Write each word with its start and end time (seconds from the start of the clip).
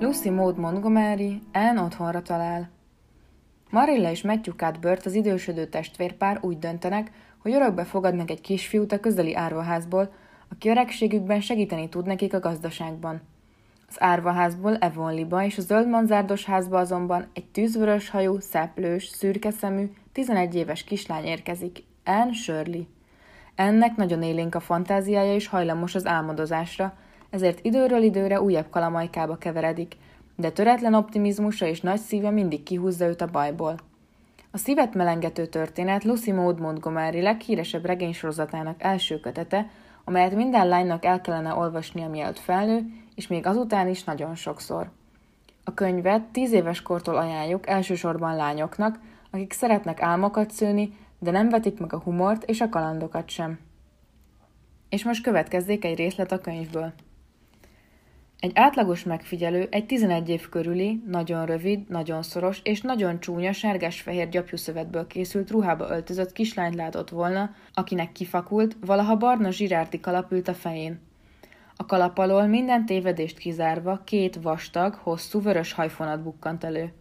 Lucy 0.00 0.30
Maud 0.30 0.58
Montgomery 0.58 1.42
Anne 1.52 1.82
otthonra 1.82 2.22
talál. 2.22 2.68
Marilla 3.70 4.10
és 4.10 4.22
Matthew 4.22 4.54
Cuthbert, 4.54 5.06
az 5.06 5.14
idősödő 5.14 5.66
testvérpár 5.66 6.38
úgy 6.40 6.58
döntenek, 6.58 7.10
hogy 7.38 7.52
örökbe 7.52 7.84
fogadnak 7.84 8.30
egy 8.30 8.40
kisfiút 8.40 8.92
a 8.92 9.00
közeli 9.00 9.34
árvaházból, 9.34 10.12
aki 10.50 10.68
öregségükben 10.68 11.40
segíteni 11.40 11.88
tud 11.88 12.06
nekik 12.06 12.34
a 12.34 12.40
gazdaságban. 12.40 13.20
Az 13.88 13.96
árvaházból 13.98 14.76
Evonliba 14.76 15.44
és 15.44 15.58
a 15.58 15.62
zöld 15.62 15.88
manzárdos 15.88 16.44
házba 16.44 16.78
azonban 16.78 17.26
egy 17.32 17.46
tűzvörös 17.46 18.10
hajú, 18.10 18.38
szeplős, 18.40 19.06
szürke 19.06 19.50
szemű, 19.50 19.90
11 20.12 20.54
éves 20.54 20.84
kislány 20.84 21.24
érkezik, 21.24 21.84
Anne 22.04 22.32
Shirley. 22.32 22.82
Ennek 23.54 23.96
nagyon 23.96 24.22
élénk 24.22 24.54
a 24.54 24.60
fantáziája 24.60 25.34
és 25.34 25.46
hajlamos 25.46 25.94
az 25.94 26.06
álmodozásra, 26.06 26.98
ezért 27.30 27.64
időről 27.64 28.02
időre 28.02 28.40
újabb 28.40 28.70
kalamajkába 28.70 29.36
keveredik, 29.36 29.96
de 30.36 30.50
töretlen 30.50 30.94
optimizmusa 30.94 31.66
és 31.66 31.80
nagy 31.80 32.00
szíve 32.00 32.30
mindig 32.30 32.62
kihúzza 32.62 33.06
őt 33.06 33.20
a 33.20 33.26
bajból. 33.26 33.76
A 34.50 34.58
szívet 34.58 34.94
melengető 34.94 35.46
történet 35.46 36.04
Lucy 36.04 36.32
Maud 36.32 36.60
Montgomery 36.60 37.20
leghíresebb 37.20 37.84
regénysorozatának 37.84 38.82
első 38.82 39.20
kötete, 39.20 39.70
amelyet 40.04 40.34
minden 40.34 40.68
lánynak 40.68 41.04
el 41.04 41.20
kellene 41.20 41.54
olvasnia, 41.54 42.08
mielőtt 42.08 42.38
felnő, 42.38 42.84
és 43.14 43.26
még 43.26 43.46
azután 43.46 43.88
is 43.88 44.04
nagyon 44.04 44.34
sokszor. 44.34 44.90
A 45.64 45.74
könyvet 45.74 46.22
tíz 46.22 46.52
éves 46.52 46.82
kortól 46.82 47.16
ajánljuk 47.16 47.68
elsősorban 47.68 48.36
lányoknak, 48.36 48.98
akik 49.30 49.52
szeretnek 49.52 50.02
álmokat 50.02 50.50
szőni, 50.50 50.96
de 51.18 51.30
nem 51.30 51.48
vetik 51.48 51.78
meg 51.78 51.92
a 51.92 52.00
humort 52.00 52.44
és 52.44 52.60
a 52.60 52.68
kalandokat 52.68 53.28
sem. 53.28 53.58
És 54.88 55.04
most 55.04 55.22
következzék 55.22 55.84
egy 55.84 55.96
részlet 55.96 56.32
a 56.32 56.38
könyvből. 56.38 56.92
Egy 58.40 58.52
átlagos 58.54 59.04
megfigyelő 59.04 59.68
egy 59.70 59.86
11 59.86 60.28
év 60.28 60.48
körüli, 60.48 61.02
nagyon 61.06 61.46
rövid, 61.46 61.88
nagyon 61.88 62.22
szoros 62.22 62.60
és 62.62 62.80
nagyon 62.80 63.20
csúnya 63.20 63.52
sárgás-fehér 63.52 64.28
gyapjúszövetből 64.28 65.06
készült 65.06 65.50
ruhába 65.50 65.90
öltözött 65.90 66.32
kislányt 66.32 66.74
látott 66.74 67.10
volna, 67.10 67.54
akinek 67.74 68.12
kifakult, 68.12 68.76
valaha 68.86 69.16
barna 69.16 69.50
zsirárti 69.50 70.00
kalap 70.00 70.32
ült 70.32 70.48
a 70.48 70.54
fején. 70.54 71.00
A 71.76 71.86
kalap 71.86 72.18
alól 72.18 72.46
minden 72.46 72.86
tévedést 72.86 73.38
kizárva 73.38 74.00
két 74.04 74.38
vastag, 74.42 74.94
hosszú 74.94 75.40
vörös 75.40 75.72
hajfonat 75.72 76.22
bukkant 76.22 76.64
elő. 76.64 76.92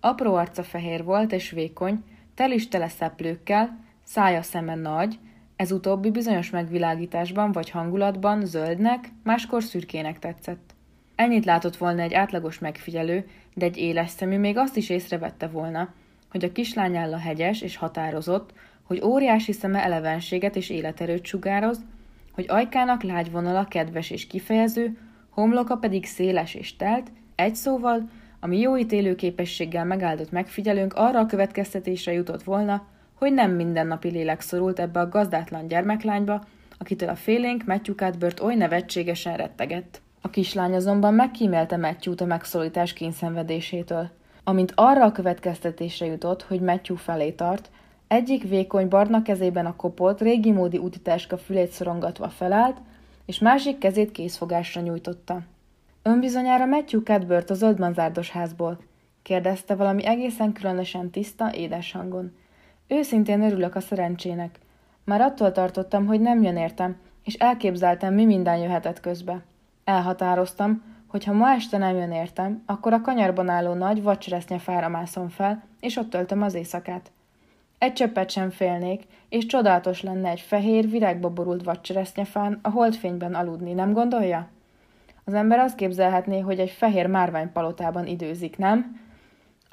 Apró 0.00 0.34
arca 0.34 0.62
fehér 0.62 1.04
volt 1.04 1.32
és 1.32 1.50
vékony, 1.50 2.04
tel 2.34 2.50
is 2.50 2.68
tele 2.68 2.88
szeplőkkel, 2.88 3.78
szája 4.04 4.42
szeme 4.42 4.74
nagy, 4.74 5.18
ez 5.62 5.72
utóbbi 5.72 6.10
bizonyos 6.10 6.50
megvilágításban 6.50 7.52
vagy 7.52 7.70
hangulatban 7.70 8.46
zöldnek, 8.46 9.08
máskor 9.22 9.62
szürkének 9.62 10.18
tetszett. 10.18 10.74
Ennyit 11.14 11.44
látott 11.44 11.76
volna 11.76 12.02
egy 12.02 12.14
átlagos 12.14 12.58
megfigyelő, 12.58 13.28
de 13.54 13.64
egy 13.64 13.76
éles 13.76 14.10
szemű 14.10 14.38
még 14.38 14.56
azt 14.56 14.76
is 14.76 14.90
észrevette 14.90 15.46
volna, 15.46 15.94
hogy 16.30 16.44
a 16.44 16.52
kislány 16.52 16.96
áll 16.96 17.12
a 17.12 17.18
hegyes 17.18 17.60
és 17.60 17.76
határozott, 17.76 18.52
hogy 18.82 19.02
óriási 19.04 19.52
szeme 19.52 19.84
elevenséget 19.84 20.56
és 20.56 20.70
életerőt 20.70 21.24
sugároz, 21.24 21.84
hogy 22.32 22.44
ajkának 22.48 23.02
lágy 23.02 23.30
vonala 23.30 23.64
kedves 23.64 24.10
és 24.10 24.26
kifejező, 24.26 24.98
homloka 25.30 25.76
pedig 25.76 26.06
széles 26.06 26.54
és 26.54 26.76
telt, 26.76 27.12
egy 27.34 27.54
szóval, 27.54 28.08
ami 28.40 28.58
jó 28.58 28.76
ítélő 28.76 29.14
képességgel 29.14 29.84
megáldott 29.84 30.30
megfigyelőnk 30.30 30.94
arra 30.94 31.18
a 31.18 31.26
következtetésre 31.26 32.12
jutott 32.12 32.42
volna, 32.42 32.86
hogy 33.22 33.32
nem 33.32 33.50
mindennapi 33.50 34.10
lélek 34.10 34.40
szorult 34.40 34.78
ebbe 34.78 35.00
a 35.00 35.08
gazdátlan 35.08 35.68
gyermeklányba, 35.68 36.44
akitől 36.78 37.08
a 37.08 37.14
félénk 37.14 37.64
Matthew 37.64 37.94
bört 38.18 38.40
oly 38.40 38.54
nevetségesen 38.54 39.36
rettegett. 39.36 40.00
A 40.20 40.30
kislány 40.30 40.74
azonban 40.74 41.14
megkímélte 41.14 41.76
Matthew-t 41.76 42.20
a 42.20 42.24
megszólítás 42.24 42.92
kényszenvedésétől. 42.92 44.10
Amint 44.44 44.72
arra 44.74 45.04
a 45.04 45.12
következtetésre 45.12 46.06
jutott, 46.06 46.42
hogy 46.42 46.60
Matthew 46.60 46.96
felé 46.96 47.30
tart, 47.30 47.70
egyik 48.08 48.48
vékony 48.48 48.88
barna 48.88 49.22
kezében 49.22 49.66
a 49.66 49.76
kopott, 49.76 50.20
régi 50.20 50.50
módi 50.50 50.78
utitáska 50.78 51.38
fülét 51.38 51.70
szorongatva 51.70 52.28
felállt, 52.28 52.76
és 53.26 53.38
másik 53.38 53.78
kezét 53.78 54.12
készfogásra 54.12 54.80
nyújtotta. 54.80 55.40
Önbizonyára 56.02 56.66
Matthew 56.66 57.02
Cadbert 57.02 57.50
a 57.50 57.54
zöldmanzárdos 57.54 58.30
házból? 58.30 58.78
kérdezte 59.22 59.74
valami 59.74 60.06
egészen 60.06 60.52
különösen 60.52 61.10
tiszta, 61.10 61.54
édes 61.54 61.92
hangon. 61.92 62.40
Őszintén 62.92 63.42
örülök 63.42 63.74
a 63.74 63.80
szerencsének. 63.80 64.58
Már 65.04 65.20
attól 65.20 65.52
tartottam, 65.52 66.06
hogy 66.06 66.20
nem 66.20 66.42
jön 66.42 66.56
értem, 66.56 66.96
és 67.24 67.34
elképzeltem, 67.34 68.14
mi 68.14 68.24
minden 68.24 68.56
jöhetett 68.56 69.00
közbe. 69.00 69.42
Elhatároztam, 69.84 70.82
hogy 71.06 71.24
ha 71.24 71.32
ma 71.32 71.50
este 71.50 71.78
nem 71.78 71.96
jön 71.96 72.12
értem, 72.12 72.62
akkor 72.66 72.92
a 72.92 73.00
kanyarban 73.00 73.48
álló 73.48 73.72
nagy 73.72 74.02
vacseresznye 74.02 74.58
fára 74.58 74.88
mászom 74.88 75.28
fel, 75.28 75.62
és 75.80 75.96
ott 75.96 76.10
töltöm 76.10 76.42
az 76.42 76.54
éjszakát. 76.54 77.10
Egy 77.78 77.92
csöppet 77.92 78.30
sem 78.30 78.50
félnék, 78.50 79.02
és 79.28 79.46
csodálatos 79.46 80.02
lenne 80.02 80.28
egy 80.28 80.40
fehér, 80.40 80.90
virágba 80.90 81.30
borult 81.30 81.64
vacseresznyefán 81.64 82.58
a 82.62 82.70
holdfényben 82.70 83.34
aludni, 83.34 83.72
nem 83.72 83.92
gondolja? 83.92 84.48
Az 85.24 85.34
ember 85.34 85.58
azt 85.58 85.76
képzelhetné, 85.76 86.40
hogy 86.40 86.58
egy 86.58 86.70
fehér 86.70 87.06
márványpalotában 87.06 88.06
időzik, 88.06 88.58
nem? 88.58 89.00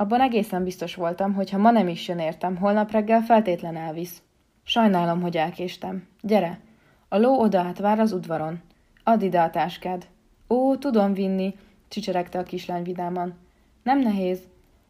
Abban 0.02 0.22
egészen 0.22 0.64
biztos 0.64 0.96
voltam, 0.96 1.34
hogy 1.34 1.50
ha 1.50 1.58
ma 1.58 1.72
nem 1.72 1.88
is 1.88 2.08
jön 2.08 2.20
értem, 2.20 2.58
holnap 2.58 2.92
reggel 2.92 3.22
feltétlen 3.22 3.76
elvisz. 3.76 4.22
Sajnálom, 4.64 5.22
hogy 5.22 5.38
elkéstem. 5.38 6.08
Gyere! 6.22 6.60
A 7.10 7.18
ló 7.18 7.40
oda 7.40 7.72
vár 7.80 8.00
az 8.00 8.12
udvaron. 8.12 8.62
Add 9.04 9.22
ide 9.22 9.42
a 9.42 9.50
táskád. 9.50 10.08
Ó, 10.50 10.76
tudom 10.76 11.14
vinni, 11.14 11.56
csicseregte 11.88 12.40
a 12.40 12.44
kislány 12.44 12.84
vidáman. 12.84 13.34
Nem 13.84 14.00
nehéz. 14.00 14.48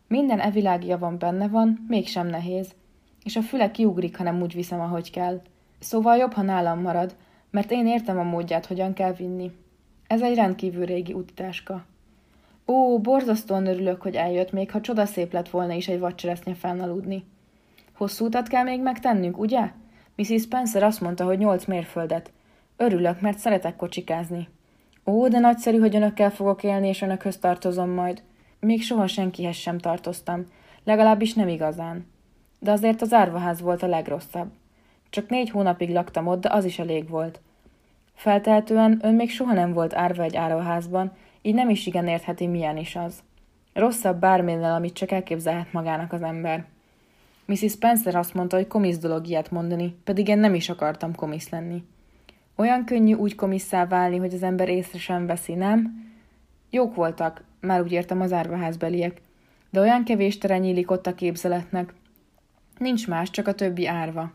Minden 0.07 0.39
evilágia 0.39 0.97
van 0.97 1.17
benne 1.17 1.47
van, 1.47 1.85
mégsem 1.87 2.27
nehéz. 2.27 2.75
És 3.23 3.35
a 3.35 3.41
füle 3.41 3.71
kiugrik, 3.71 4.17
ha 4.17 4.23
nem 4.23 4.41
úgy 4.41 4.53
viszem, 4.53 4.79
ahogy 4.79 5.11
kell. 5.11 5.41
Szóval 5.79 6.17
jobb, 6.17 6.33
ha 6.33 6.41
nálam 6.41 6.81
marad, 6.81 7.15
mert 7.51 7.71
én 7.71 7.87
értem 7.87 8.19
a 8.19 8.23
módját, 8.23 8.65
hogyan 8.65 8.93
kell 8.93 9.13
vinni. 9.13 9.51
Ez 10.07 10.21
egy 10.21 10.35
rendkívül 10.35 10.85
régi 10.85 11.13
útitáska. 11.13 11.85
Ó, 12.69 12.99
borzasztóan 12.99 13.65
örülök, 13.65 14.01
hogy 14.01 14.15
eljött, 14.15 14.51
még 14.51 14.71
ha 14.71 14.81
csodaszép 14.81 15.33
lett 15.33 15.49
volna 15.49 15.73
is 15.73 15.87
egy 15.87 15.99
vacseresznye 15.99 16.53
fennaludni. 16.53 17.23
Hosszú 17.93 18.25
utat 18.25 18.47
kell 18.47 18.63
még 18.63 18.81
megtennünk, 18.81 19.37
ugye? 19.37 19.71
Mrs. 20.15 20.41
Spencer 20.41 20.83
azt 20.83 21.01
mondta, 21.01 21.25
hogy 21.25 21.37
nyolc 21.37 21.65
mérföldet. 21.65 22.31
Örülök, 22.77 23.21
mert 23.21 23.37
szeretek 23.37 23.75
kocsikázni. 23.75 24.47
Ó, 25.05 25.27
de 25.27 25.39
nagyszerű, 25.39 25.77
hogy 25.77 25.95
önökkel 25.95 26.31
fogok 26.31 26.63
élni, 26.63 26.87
és 26.87 27.01
önökhöz 27.01 27.37
tartozom 27.37 27.89
majd. 27.89 28.23
Még 28.59 28.81
soha 28.81 29.07
senkihez 29.07 29.55
sem 29.55 29.77
tartoztam, 29.77 30.45
legalábbis 30.83 31.33
nem 31.33 31.47
igazán. 31.47 32.05
De 32.59 32.71
azért 32.71 33.01
az 33.01 33.13
árvaház 33.13 33.61
volt 33.61 33.83
a 33.83 33.87
legrosszabb. 33.87 34.51
Csak 35.09 35.29
négy 35.29 35.49
hónapig 35.49 35.89
laktam 35.89 36.27
ott, 36.27 36.41
de 36.41 36.49
az 36.51 36.65
is 36.65 36.79
elég 36.79 37.09
volt. 37.09 37.41
Feltehetően 38.13 38.99
ön 39.01 39.13
még 39.13 39.29
soha 39.29 39.53
nem 39.53 39.73
volt 39.73 39.93
árva 39.93 40.23
egy 40.23 40.35
árvaházban, 40.35 41.11
így 41.41 41.53
nem 41.53 41.69
is 41.69 41.85
igen 41.85 42.07
értheti, 42.07 42.47
milyen 42.47 42.77
is 42.77 42.95
az. 42.95 43.23
Rosszabb 43.73 44.19
bárminnel, 44.19 44.75
amit 44.75 44.93
csak 44.93 45.11
elképzelhet 45.11 45.73
magának 45.73 46.13
az 46.13 46.21
ember. 46.21 46.65
Mrs. 47.45 47.71
Spencer 47.71 48.15
azt 48.15 48.33
mondta, 48.33 48.55
hogy 48.55 48.67
komisz 48.67 48.97
dolog 48.97 49.27
ilyet 49.27 49.51
mondani, 49.51 49.95
pedig 50.03 50.27
én 50.27 50.39
nem 50.39 50.53
is 50.53 50.69
akartam 50.69 51.15
komisz 51.15 51.49
lenni. 51.49 51.83
Olyan 52.55 52.85
könnyű 52.85 53.13
úgy 53.13 53.35
komisszá 53.35 53.85
válni, 53.85 54.17
hogy 54.17 54.33
az 54.33 54.43
ember 54.43 54.69
észre 54.69 54.99
sem 54.99 55.25
veszi, 55.25 55.53
nem? 55.53 56.07
Jók 56.69 56.95
voltak, 56.95 57.43
már 57.61 57.81
úgy 57.81 57.91
értem 57.91 58.21
az 58.21 58.33
árvaházbeliek, 58.33 59.21
de 59.69 59.79
olyan 59.79 60.03
kevés 60.03 60.37
tere 60.37 60.57
nyílik 60.57 60.91
ott 60.91 61.07
a 61.07 61.15
képzeletnek. 61.15 61.93
Nincs 62.77 63.07
más, 63.07 63.29
csak 63.29 63.47
a 63.47 63.53
többi 63.53 63.87
árva. 63.87 64.31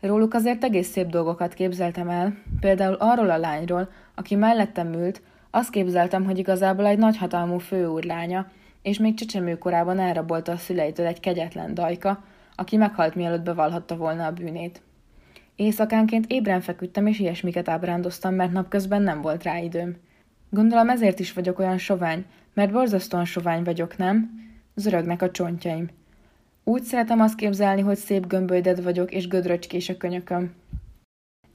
Róluk 0.00 0.34
azért 0.34 0.64
egész 0.64 0.88
szép 0.88 1.06
dolgokat 1.06 1.54
képzeltem 1.54 2.08
el, 2.08 2.36
például 2.60 2.94
arról 2.94 3.30
a 3.30 3.38
lányról, 3.38 3.88
aki 4.14 4.34
mellettem 4.34 4.92
ült, 4.92 5.22
azt 5.50 5.70
képzeltem, 5.70 6.24
hogy 6.24 6.38
igazából 6.38 6.86
egy 6.86 6.98
nagyhatalmú 6.98 7.58
főúrlánya, 7.58 8.46
és 8.82 8.98
még 8.98 9.14
csecsemő 9.14 9.58
korában 9.58 9.98
elrabolta 9.98 10.52
a 10.52 10.56
szüleitől 10.56 11.06
egy 11.06 11.20
kegyetlen 11.20 11.74
dajka, 11.74 12.24
aki 12.54 12.76
meghalt 12.76 13.14
mielőtt 13.14 13.42
bevallhatta 13.42 13.96
volna 13.96 14.26
a 14.26 14.32
bűnét. 14.32 14.82
Éjszakánként 15.56 16.26
ébren 16.28 16.60
feküdtem, 16.60 17.06
és 17.06 17.18
ilyesmiket 17.18 17.68
ábrándoztam, 17.68 18.34
mert 18.34 18.52
napközben 18.52 19.02
nem 19.02 19.20
volt 19.22 19.42
rá 19.42 19.58
időm. 19.58 19.96
Gondolom 20.50 20.88
ezért 20.88 21.20
is 21.20 21.32
vagyok 21.32 21.58
olyan 21.58 21.78
sovány, 21.78 22.24
mert 22.54 22.72
borzasztóan 22.72 23.24
sovány 23.24 23.62
vagyok, 23.62 23.96
nem? 23.96 24.30
Zörögnek 24.74 25.22
a 25.22 25.30
csontjaim. 25.30 25.88
Úgy 26.64 26.82
szeretem 26.82 27.20
azt 27.20 27.34
képzelni, 27.34 27.80
hogy 27.80 27.96
szép 27.96 28.26
gömbölyded 28.26 28.82
vagyok, 28.82 29.12
és 29.12 29.28
gödröcskés 29.28 29.88
a 29.88 29.96
könyököm. 29.96 30.54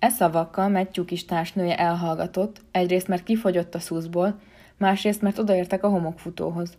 E 0.03 0.09
szavakkal 0.09 0.69
Matthew 0.69 1.05
kis 1.05 1.25
társnője 1.25 1.77
elhallgatott, 1.77 2.61
egyrészt 2.71 3.07
mert 3.07 3.23
kifogyott 3.23 3.75
a 3.75 3.79
szuszból, 3.79 4.39
másrészt 4.77 5.21
mert 5.21 5.39
odaértek 5.39 5.83
a 5.83 5.87
homokfutóhoz. 5.87 6.77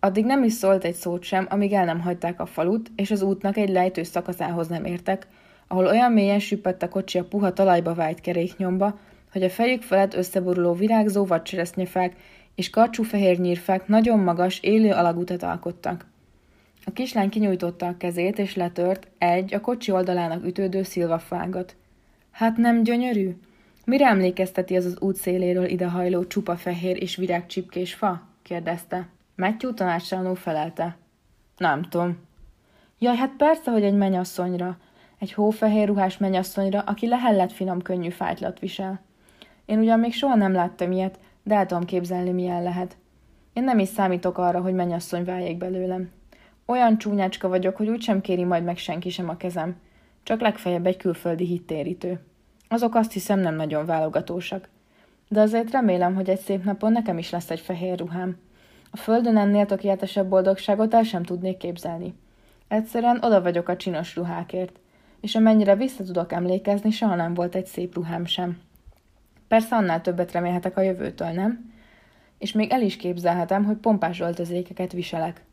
Addig 0.00 0.24
nem 0.24 0.44
is 0.44 0.52
szólt 0.52 0.84
egy 0.84 0.94
szót 0.94 1.22
sem, 1.22 1.46
amíg 1.50 1.72
el 1.72 1.84
nem 1.84 2.00
hagyták 2.00 2.40
a 2.40 2.46
falut, 2.46 2.90
és 2.96 3.10
az 3.10 3.22
útnak 3.22 3.56
egy 3.56 3.68
lejtő 3.68 4.02
szakaszához 4.02 4.68
nem 4.68 4.84
értek, 4.84 5.26
ahol 5.66 5.86
olyan 5.86 6.12
mélyen 6.12 6.38
süppett 6.38 6.82
a 6.82 6.88
kocsi 6.88 7.18
a 7.18 7.24
puha 7.24 7.52
talajba 7.52 7.94
vájt 7.94 8.20
keréknyomba, 8.20 8.98
hogy 9.32 9.42
a 9.42 9.50
fejük 9.50 9.82
felett 9.82 10.14
összeboruló 10.14 10.72
virágzó 10.72 11.24
vadcseresznyefák 11.24 12.16
és 12.54 12.70
karcsú 12.70 13.02
fehér 13.02 13.38
nyírfák 13.38 13.86
nagyon 13.86 14.18
magas, 14.18 14.60
élő 14.60 14.90
alagutat 14.90 15.42
alkottak. 15.42 16.06
A 16.84 16.90
kislány 16.90 17.28
kinyújtotta 17.28 17.86
a 17.86 17.96
kezét, 17.96 18.38
és 18.38 18.54
letört 18.54 19.08
egy, 19.18 19.54
a 19.54 19.60
kocsi 19.60 19.90
oldalának 19.90 20.46
ütődő 20.46 20.82
szilvafágat. 20.82 21.76
Hát 22.38 22.56
nem 22.56 22.82
gyönyörű? 22.82 23.36
Mire 23.84 24.06
emlékezteti 24.06 24.76
az 24.76 24.84
az 24.84 25.00
út 25.00 25.16
széléről 25.16 25.64
idehajló 25.64 26.26
csupa 26.26 26.56
fehér 26.56 27.02
és 27.02 27.16
virágcsipkés 27.16 27.94
fa? 27.94 28.22
kérdezte. 28.42 29.08
Matthew 29.36 29.74
tanácsálanul 29.74 30.34
felelte. 30.34 30.96
Nem 31.56 31.82
tudom. 31.82 32.18
Jaj, 32.98 33.16
hát 33.16 33.32
persze, 33.36 33.70
hogy 33.70 33.82
egy 33.82 33.94
menyasszonyra. 33.94 34.78
Egy 35.18 35.32
hófehér 35.32 35.86
ruhás 35.86 36.18
menyasszonyra, 36.18 36.80
aki 36.80 37.06
lehellett 37.06 37.52
finom 37.52 37.82
könnyű 37.82 38.10
fájtlat 38.10 38.58
visel. 38.58 39.00
Én 39.64 39.78
ugyan 39.78 39.98
még 39.98 40.12
soha 40.12 40.34
nem 40.34 40.52
láttam 40.52 40.92
ilyet, 40.92 41.18
de 41.42 41.54
el 41.54 41.66
tudom 41.66 41.84
képzelni, 41.84 42.30
milyen 42.30 42.62
lehet. 42.62 42.96
Én 43.52 43.64
nem 43.64 43.78
is 43.78 43.88
számítok 43.88 44.38
arra, 44.38 44.60
hogy 44.60 44.74
mennyasszony 44.74 45.24
váljék 45.24 45.56
belőlem. 45.56 46.10
Olyan 46.66 46.98
csúnyácska 46.98 47.48
vagyok, 47.48 47.76
hogy 47.76 47.88
úgysem 47.88 48.20
kéri 48.20 48.44
majd 48.44 48.64
meg 48.64 48.76
senki 48.76 49.10
sem 49.10 49.28
a 49.28 49.36
kezem. 49.36 49.76
Csak 50.22 50.40
legfeljebb 50.40 50.86
egy 50.86 50.96
külföldi 50.96 51.46
hittérítő. 51.46 52.20
Azok 52.68 52.94
azt 52.94 53.12
hiszem 53.12 53.38
nem 53.38 53.54
nagyon 53.54 53.86
válogatósak. 53.86 54.68
De 55.28 55.40
azért 55.40 55.70
remélem, 55.70 56.14
hogy 56.14 56.28
egy 56.28 56.40
szép 56.40 56.64
napon 56.64 56.92
nekem 56.92 57.18
is 57.18 57.30
lesz 57.30 57.50
egy 57.50 57.60
fehér 57.60 57.98
ruhám. 57.98 58.36
A 58.90 58.96
földön 58.96 59.36
ennél 59.36 59.66
tökéletesebb 59.66 60.28
boldogságot 60.28 60.94
el 60.94 61.02
sem 61.02 61.22
tudnék 61.22 61.56
képzelni. 61.56 62.14
Egyszerűen 62.68 63.18
oda 63.22 63.42
vagyok 63.42 63.68
a 63.68 63.76
csinos 63.76 64.16
ruhákért, 64.16 64.78
és 65.20 65.34
amennyire 65.34 65.76
vissza 65.76 66.04
tudok 66.04 66.32
emlékezni, 66.32 66.90
soha 66.90 67.14
nem 67.14 67.34
volt 67.34 67.54
egy 67.54 67.66
szép 67.66 67.94
ruhám 67.94 68.24
sem. 68.24 68.60
Persze 69.48 69.76
annál 69.76 70.00
többet 70.00 70.32
remélhetek 70.32 70.76
a 70.76 70.80
jövőtől, 70.80 71.28
nem? 71.28 71.72
És 72.38 72.52
még 72.52 72.70
el 72.70 72.82
is 72.82 72.96
képzelhetem, 72.96 73.64
hogy 73.64 73.76
pompás 73.76 74.20
öltözékeket 74.20 74.92
viselek. 74.92 75.44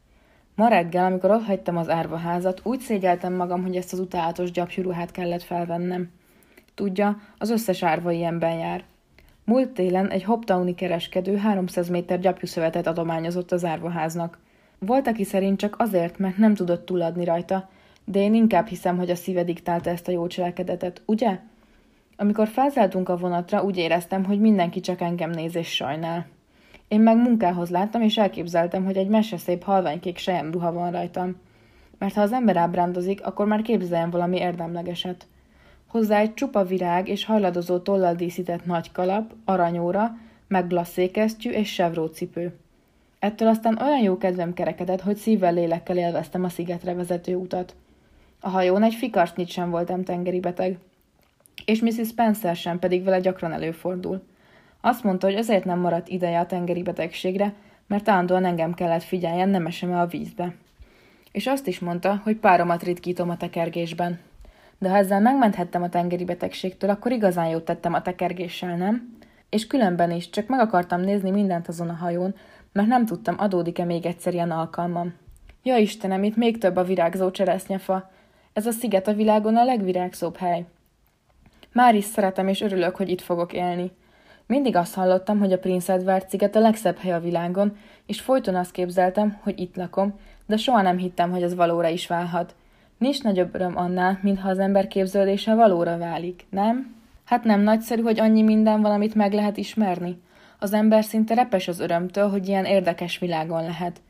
Ma 0.56 0.68
reggel, 0.68 1.06
amikor 1.06 1.32
ott 1.32 1.46
hagytam 1.46 1.78
az 1.78 1.90
árvaházat, 1.90 2.60
úgy 2.64 2.80
szégyeltem 2.80 3.34
magam, 3.34 3.62
hogy 3.62 3.76
ezt 3.76 3.94
az 3.94 4.00
utálatos 4.00 4.52
gyapjúruhát 4.52 5.12
kellett 5.12 5.44
felvennem. 5.44 6.10
Tudja, 6.76 7.18
az 7.38 7.50
összes 7.50 7.84
árva 7.84 8.12
ilyenben 8.12 8.58
jár. 8.58 8.84
Múlt 9.44 9.70
télen 9.70 10.10
egy 10.10 10.24
hoptowni 10.24 10.76
kereskedő 10.76 11.36
300 11.36 11.90
méter 11.90 12.20
gyapjúszövetet 12.20 12.88
adományozott 12.88 13.52
az 13.52 13.66
árvaháznak. 13.66 14.40
Volt, 14.80 15.08
aki 15.08 15.24
szerint 15.24 15.60
csak 15.60 15.76
azért, 15.78 16.18
mert 16.18 16.38
nem 16.38 16.54
tudott 16.54 16.86
túladni 16.86 17.24
rajta, 17.24 17.70
de 18.06 18.20
én 18.20 18.34
inkább 18.34 18.68
hiszem, 18.68 18.98
hogy 18.98 19.10
a 19.10 19.16
szíve 19.16 19.44
diktálta 19.44 19.90
ezt 19.90 20.08
a 20.08 20.12
jó 20.12 20.28
cselekedetet, 20.28 21.02
ugye? 21.06 21.40
Amikor 22.18 22.48
felszálltunk 22.48 23.10
a 23.10 23.18
vonatra, 23.18 23.64
úgy 23.64 23.78
éreztem, 23.78 24.24
hogy 24.26 24.40
mindenki 24.40 24.80
csak 24.80 25.02
engem 25.02 25.30
néz 25.30 25.56
és 25.56 25.76
sajnál. 25.76 26.26
Én 26.88 27.02
meg 27.02 27.18
munkához 27.18 27.70
láttam, 27.70 28.02
és 28.02 28.18
elképzeltem, 28.18 28.86
hogy 28.86 28.98
egy 28.98 29.08
meseszép 29.08 29.64
halványkék 29.64 30.20
ruha 30.52 30.72
van 30.72 30.92
rajtam. 30.92 31.36
Mert 31.98 32.14
ha 32.14 32.22
az 32.22 32.32
ember 32.32 32.58
ábrándozik, 32.58 33.26
akkor 33.26 33.46
már 33.46 33.62
képzeljen 33.62 34.10
valami 34.10 34.38
érdemlegeset. 34.38 35.28
Hozzá 35.96 36.20
egy 36.20 36.34
csupa 36.34 36.64
virág 36.64 37.08
és 37.08 37.26
hajladozó 37.26 37.78
tollal 37.78 38.16
díszített 38.16 38.66
nagy 38.66 38.92
kalap, 38.92 39.34
aranyóra, 39.46 40.18
meg 40.48 40.68
blasszékesztyű 40.68 41.50
és 41.50 41.74
sevrócipő. 41.74 42.56
Ettől 43.20 43.48
aztán 43.48 43.80
olyan 43.82 44.02
jó 44.02 44.18
kedvem 44.18 44.54
kerekedett, 44.54 45.02
hogy 45.02 45.16
szívvel 45.16 45.54
lélekkel 45.54 45.98
élveztem 45.98 46.44
a 46.44 46.50
szigetre 46.50 46.94
vezető 46.94 47.36
utat. 47.36 47.76
A 48.40 48.50
hajón 48.50 48.84
egy 48.84 48.94
fikarsnyit 48.94 49.48
sem 49.48 49.70
voltam 49.70 50.04
tengeri 50.04 50.40
beteg, 50.40 50.78
és 51.66 51.82
Mrs. 51.82 52.08
Spencer 52.08 52.56
sem 52.56 52.80
pedig 52.80 53.04
vele 53.04 53.20
gyakran 53.20 53.52
előfordul. 53.54 54.24
Azt 54.82 55.04
mondta, 55.04 55.28
hogy 55.28 55.36
azért 55.36 55.66
nem 55.66 55.80
maradt 55.80 56.08
ideje 56.08 56.40
a 56.40 56.46
tengeri 56.46 56.82
betegségre, 56.82 57.54
mert 57.88 58.10
állandóan 58.10 58.46
engem 58.46 58.74
kellett 58.74 59.04
figyeljen, 59.04 59.50
nem 59.50 59.66
esem 59.66 59.94
a 59.94 60.06
vízbe. 60.06 60.56
És 61.32 61.48
azt 61.48 61.68
is 61.68 61.80
mondta, 61.80 62.22
hogy 62.24 62.36
páromat 62.36 62.84
ritkítom 62.84 63.30
a 63.30 63.38
tekergésben. 63.38 64.20
De 64.80 64.90
ha 64.90 64.98
ezzel 64.98 65.20
megmenthettem 65.20 65.84
a 65.84 65.90
tengeri 65.90 66.26
betegségtől, 66.26 66.90
akkor 66.90 67.12
igazán 67.12 67.48
jót 67.48 67.66
tettem 67.66 67.94
a 67.94 68.02
tekergéssel, 68.02 68.78
nem? 68.78 69.18
És 69.50 69.68
különben 69.68 70.12
is, 70.12 70.30
csak 70.30 70.48
meg 70.48 70.60
akartam 70.60 71.02
nézni 71.02 71.32
mindent 71.32 71.68
azon 71.68 71.90
a 71.90 71.94
hajón, 71.94 72.36
mert 72.72 72.88
nem 72.88 73.06
tudtam, 73.06 73.36
adódik-e 73.38 73.84
még 73.84 74.06
egyszer 74.06 74.34
ilyen 74.34 74.52
alkalmam. 74.52 75.14
Ja 75.64 75.78
Istenem, 75.78 76.24
itt 76.24 76.36
még 76.36 76.58
több 76.58 76.76
a 76.76 76.84
virágzó 76.84 77.32
cseresznyefa. 77.32 78.12
Ez 78.54 78.66
a 78.66 78.72
sziget 78.72 79.08
a 79.08 79.14
világon 79.14 79.56
a 79.56 79.64
legvirágszóbb 79.64 80.38
hely. 80.38 80.66
Már 81.72 81.96
is 81.96 82.04
szeretem 82.04 82.48
és 82.48 82.62
örülök, 82.62 82.96
hogy 82.96 83.10
itt 83.10 83.22
fogok 83.22 83.54
élni. 83.54 83.92
Mindig 84.48 84.76
azt 84.76 84.94
hallottam, 84.94 85.40
hogy 85.40 85.54
a 85.54 85.60
Prince 85.60 85.94
Edward 85.94 86.30
sziget 86.30 86.56
a 86.56 86.60
legszebb 86.60 86.98
hely 86.98 87.12
a 87.12 87.20
világon, 87.20 87.78
és 88.06 88.22
folyton 88.22 88.56
azt 88.56 88.72
képzeltem, 88.72 89.38
hogy 89.42 89.60
itt 89.60 89.76
lakom, 89.76 90.20
de 90.46 90.58
soha 90.58 90.82
nem 90.82 90.98
hittem, 90.98 91.32
hogy 91.32 91.44
ez 91.44 91.56
valóra 91.56 91.88
is 91.88 92.08
válhat. 92.08 92.56
Nincs 92.98 93.24
nagyobb 93.24 93.56
öröm 93.56 93.78
annál, 93.78 94.20
mintha 94.22 94.50
az 94.50 94.60
ember 94.60 94.88
képződése 94.88 95.56
valóra 95.56 95.98
válik, 95.98 96.46
nem? 96.50 96.96
Hát 97.26 97.44
nem 97.44 97.62
nagyszerű, 97.62 98.02
hogy 98.02 98.20
annyi 98.20 98.42
minden 98.42 98.82
van, 98.82 98.92
amit 98.92 99.16
meg 99.16 99.34
lehet 99.34 99.58
ismerni. 99.58 100.22
Az 100.60 100.74
ember 100.74 101.04
szinte 101.04 101.34
repes 101.34 101.68
az 101.68 101.80
örömtől, 101.80 102.30
hogy 102.30 102.48
ilyen 102.48 102.66
érdekes 102.66 103.20
világon 103.20 103.64
lehet. 103.64 104.02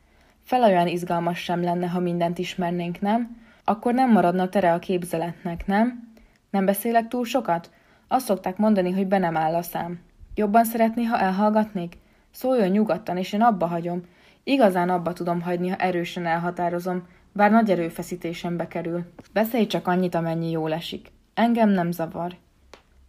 Fel 0.44 0.62
olyan 0.62 0.86
izgalmas 0.86 1.38
sem 1.38 1.62
lenne, 1.62 1.86
ha 1.86 2.00
mindent 2.00 2.38
ismernénk, 2.38 3.00
nem? 3.00 3.36
Akkor 3.64 3.94
nem 3.94 4.12
maradna 4.12 4.48
tere 4.48 4.72
a 4.72 4.78
képzeletnek, 4.78 5.66
nem? 5.66 6.12
Nem 6.50 6.64
beszélek 6.64 7.08
túl 7.08 7.24
sokat? 7.24 7.70
Azt 8.08 8.24
szokták 8.24 8.56
mondani, 8.56 8.92
hogy 8.92 9.06
be 9.06 9.18
nem 9.18 9.36
áll 9.36 9.54
a 9.54 9.62
szám. 9.62 10.00
Jobban 10.34 10.64
szeretné, 10.64 11.04
ha 11.04 11.18
elhallgatnék? 11.18 11.98
Szóljon 12.30 12.68
nyugodtan, 12.68 13.16
és 13.16 13.32
én 13.32 13.42
abba 13.42 13.66
hagyom. 13.66 14.02
Igazán 14.44 14.88
abba 14.88 15.12
tudom 15.12 15.40
hagyni, 15.40 15.68
ha 15.68 15.76
erősen 15.76 16.26
elhatározom, 16.26 17.06
bár 17.36 17.50
nagy 17.50 17.70
erőfeszítésembe 17.70 18.68
kerül. 18.68 19.04
Beszélj 19.32 19.66
csak 19.66 19.86
annyit, 19.86 20.14
amennyi 20.14 20.50
jól 20.50 20.72
esik. 20.72 21.12
Engem 21.34 21.68
nem 21.68 21.90
zavar. 21.90 22.36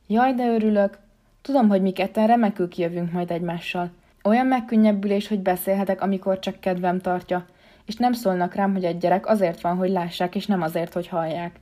Jaj, 0.08 0.34
de 0.34 0.48
örülök. 0.48 0.98
Tudom, 1.42 1.68
hogy 1.68 1.82
mi 1.82 1.92
ketten 1.92 2.28
remekül 2.28 2.68
kijövünk 2.68 3.12
majd 3.12 3.32
egymással. 3.32 3.92
Olyan 4.24 4.46
megkönnyebbülés, 4.46 5.28
hogy 5.28 5.40
beszélhetek, 5.40 6.02
amikor 6.02 6.40
csak 6.40 6.60
kedvem 6.60 7.00
tartja, 7.00 7.46
és 7.86 7.96
nem 7.96 8.14
szólnak 8.14 8.54
rám, 8.54 8.74
hogy 8.74 8.84
egy 8.84 8.98
gyerek 8.98 9.28
azért 9.28 9.62
van, 9.62 9.76
hogy 9.76 9.90
lássák, 9.90 10.36
és 10.36 10.46
nem 10.46 10.62
azért, 10.62 10.94
hogy 10.94 11.08
hallják. 11.08 11.60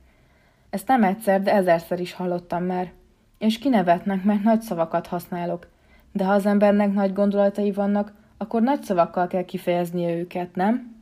Ezt 0.70 0.88
nem 0.88 1.04
egyszer, 1.04 1.42
de 1.42 1.52
ezerszer 1.52 2.00
is 2.00 2.12
hallottam 2.12 2.64
már. 2.64 2.92
És 3.38 3.58
kinevetnek, 3.58 4.24
mert 4.24 4.42
nagy 4.42 4.60
szavakat 4.60 5.06
használok. 5.06 5.68
De 6.12 6.24
ha 6.24 6.32
az 6.32 6.46
embernek 6.46 6.92
nagy 6.92 7.12
gondolatai 7.12 7.72
vannak, 7.72 8.12
akkor 8.36 8.62
nagy 8.62 8.82
szavakkal 8.82 9.26
kell 9.26 9.44
kifejeznie 9.44 10.16
őket, 10.16 10.54
nem? 10.54 10.95